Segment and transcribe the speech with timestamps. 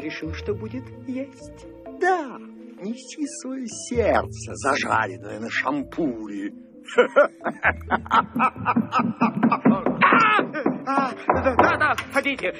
[0.00, 1.66] решил, что будет есть.
[2.00, 2.38] Да,
[2.80, 6.52] неси свое сердце, зажаренное на шампуре.
[10.86, 12.54] А, да, да, да, ходите.